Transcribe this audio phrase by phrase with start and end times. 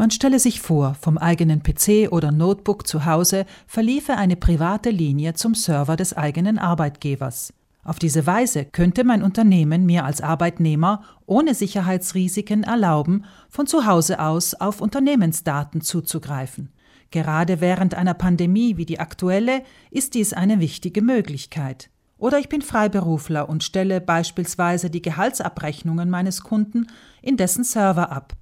[0.00, 5.34] Man stelle sich vor, vom eigenen PC oder Notebook zu Hause verliefe eine private Linie
[5.34, 7.52] zum Server des eigenen Arbeitgebers.
[7.84, 14.20] Auf diese Weise könnte mein Unternehmen mir als Arbeitnehmer ohne Sicherheitsrisiken erlauben, von zu Hause
[14.20, 16.72] aus auf Unternehmensdaten zuzugreifen.
[17.10, 21.90] Gerade während einer Pandemie wie die aktuelle ist dies eine wichtige Möglichkeit.
[22.16, 26.86] Oder ich bin Freiberufler und stelle beispielsweise die Gehaltsabrechnungen meines Kunden
[27.20, 28.39] in dessen Server ab.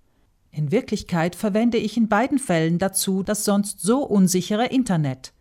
[0.58, 5.32] In Wirklichkeit verwende ich in beiden Fällen dazu das sonst so unsichere Internet.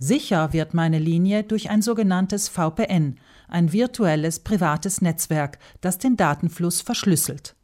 [0.00, 3.14] Sicher wird meine Linie durch ein sogenanntes VPN,
[3.46, 7.54] ein virtuelles privates Netzwerk, das den Datenfluss verschlüsselt.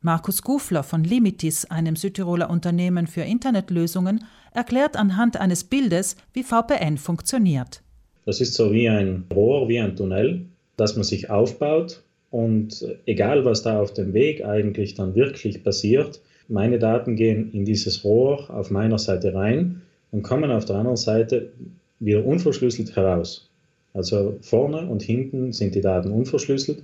[0.00, 6.96] Markus Gufler von Limitis, einem Südtiroler Unternehmen für Internetlösungen, erklärt anhand eines Bildes, wie VPN
[6.96, 7.82] funktioniert.
[8.24, 10.46] Das ist so wie ein Rohr, wie ein Tunnel,
[10.78, 16.22] das man sich aufbaut und egal was da auf dem Weg eigentlich dann wirklich passiert,
[16.50, 20.96] meine Daten gehen in dieses Rohr auf meiner Seite rein und kommen auf der anderen
[20.96, 21.52] Seite
[22.00, 23.48] wieder unverschlüsselt heraus.
[23.94, 26.82] Also vorne und hinten sind die Daten unverschlüsselt.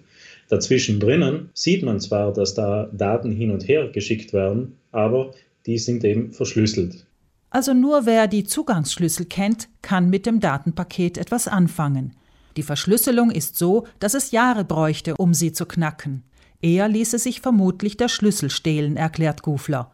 [0.48, 5.32] Dazwischen drinnen sieht man zwar, dass da Daten hin und her geschickt werden, aber
[5.66, 7.04] die sind eben verschlüsselt.
[7.50, 12.14] Also nur wer die Zugangsschlüssel kennt, kann mit dem Datenpaket etwas anfangen.
[12.56, 16.22] Die Verschlüsselung ist so, dass es Jahre bräuchte, um sie zu knacken.
[16.60, 19.92] Eher ließe sich vermutlich der Schlüssel stehlen, erklärt Gufler.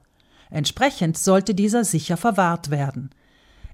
[0.50, 3.10] Entsprechend sollte dieser sicher verwahrt werden.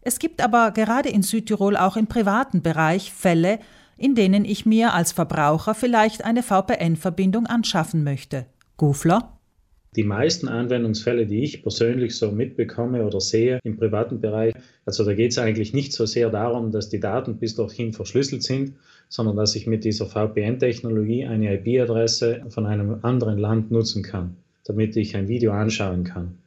[0.00, 3.58] Es gibt aber gerade in Südtirol auch im privaten Bereich Fälle,
[3.96, 8.46] in denen ich mir als Verbraucher vielleicht eine VPN-Verbindung anschaffen möchte.
[8.76, 9.37] Gufler?
[9.96, 15.14] Die meisten Anwendungsfälle, die ich persönlich so mitbekomme oder sehe im privaten Bereich, also da
[15.14, 18.74] geht es eigentlich nicht so sehr darum, dass die Daten bis dorthin verschlüsselt sind,
[19.08, 24.96] sondern dass ich mit dieser VPN-Technologie eine IP-Adresse von einem anderen Land nutzen kann, damit
[24.96, 26.38] ich ein Video anschauen kann.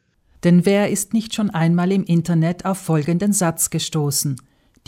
[0.43, 4.37] Denn wer ist nicht schon einmal im Internet auf folgenden Satz gestoßen?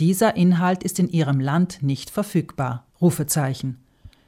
[0.00, 2.86] Dieser Inhalt ist in Ihrem Land nicht verfügbar.
[3.00, 3.78] Rufezeichen.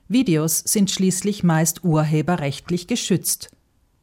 [0.08, 3.50] Videos sind schließlich meist urheberrechtlich geschützt.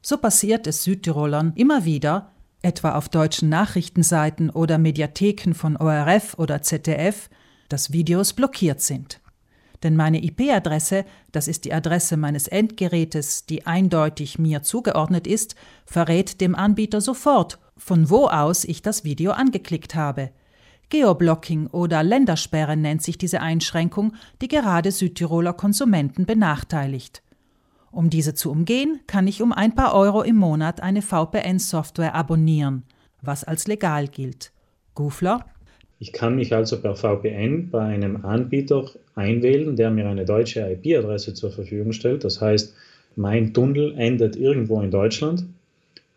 [0.06, 6.62] So passiert es Südtirolern immer wieder, etwa auf deutschen Nachrichtenseiten oder Mediatheken von ORF oder
[6.62, 7.30] ZDF,
[7.70, 9.22] dass Videos blockiert sind.
[9.82, 15.56] Denn meine IP-Adresse, das ist die Adresse meines Endgerätes, die eindeutig mir zugeordnet ist,
[15.86, 20.32] verrät dem Anbieter sofort, von wo aus ich das Video angeklickt habe.
[20.90, 27.24] Geoblocking oder Ländersperre nennt sich diese Einschränkung, die gerade Südtiroler Konsumenten benachteiligt.
[27.94, 32.84] Um diese zu umgehen, kann ich um ein paar Euro im Monat eine VPN-Software abonnieren,
[33.22, 34.52] was als legal gilt.
[34.96, 35.46] Gufler?
[36.00, 41.36] Ich kann mich also per VPN bei einem Anbieter einwählen, der mir eine deutsche IP-Adresse
[41.36, 42.24] zur Verfügung stellt.
[42.24, 42.74] Das heißt,
[43.16, 45.46] mein Tunnel endet irgendwo in Deutschland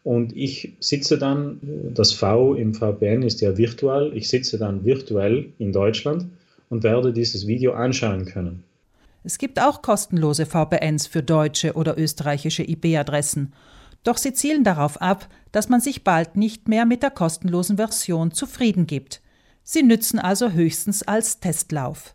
[0.02, 1.60] und ich sitze dann,
[1.92, 6.24] das V im VPN ist ja virtual, ich sitze dann virtuell in Deutschland
[6.70, 8.64] und werde dieses Video anschauen können.
[9.26, 13.54] Es gibt auch kostenlose VPNs für deutsche oder österreichische IP-Adressen.
[14.04, 18.30] Doch sie zielen darauf ab, dass man sich bald nicht mehr mit der kostenlosen Version
[18.30, 19.20] zufrieden gibt.
[19.64, 22.14] Sie nützen also höchstens als Testlauf.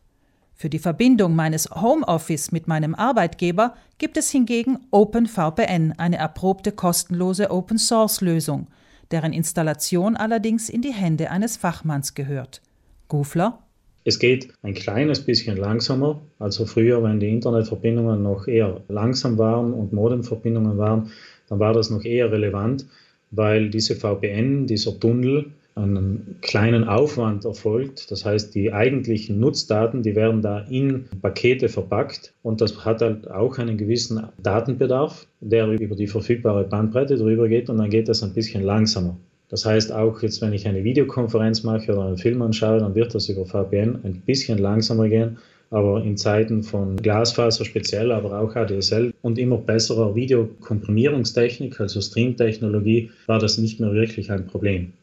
[0.54, 7.52] Für die Verbindung meines Homeoffice mit meinem Arbeitgeber gibt es hingegen OpenVPN, eine erprobte kostenlose
[7.52, 8.68] Open-Source-Lösung,
[9.12, 12.62] deren Installation allerdings in die Hände eines Fachmanns gehört.
[13.10, 13.60] Gufler?
[14.03, 16.22] Es geht ein kleines bisschen langsamer.
[16.39, 21.12] Also früher, wenn die Internetverbindungen noch eher langsam waren und Modemverbindungen waren,
[21.50, 22.85] dann war das noch eher relevant,
[23.29, 28.12] weil diese VPN, dieser Tunnel, einen kleinen Aufwand erfolgt.
[28.12, 33.29] Das heißt, die eigentlichen Nutzdaten, die werden da in Pakete verpackt und das hat halt
[33.31, 38.22] auch einen gewissen Datenbedarf, der über die verfügbare Bandbreite drüber geht und dann geht das
[38.23, 39.18] ein bisschen langsamer.
[39.51, 43.13] Das heißt, auch jetzt, wenn ich eine Videokonferenz mache oder einen Film anschaue, dann wird
[43.13, 45.38] das über VPN ein bisschen langsamer gehen.
[45.69, 53.12] Aber in Zeiten von Glasfaser speziell, aber auch ADSL und immer besserer Videokomprimierungstechnik, also Streamtechnologie,
[53.28, 54.94] war das nicht mehr wirklich ein Problem.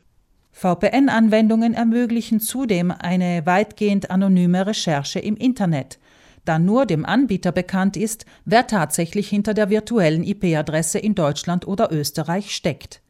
[0.52, 5.98] VPN-Anwendungen ermöglichen zudem eine weitgehend anonyme Recherche im Internet,
[6.46, 11.92] da nur dem Anbieter bekannt ist, wer tatsächlich hinter der virtuellen IP-Adresse in Deutschland oder
[11.92, 13.02] Österreich steckt.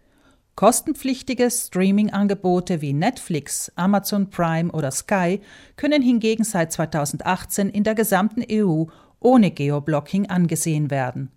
[0.58, 5.40] Kostenpflichtige Streaming-Angebote wie Netflix, Amazon Prime oder Sky
[5.76, 8.86] können hingegen seit 2018 in der gesamten EU
[9.20, 11.30] ohne Geoblocking angesehen werden